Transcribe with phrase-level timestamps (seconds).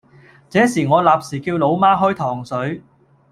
[0.49, 2.81] 這時我立時叫老媽開糖水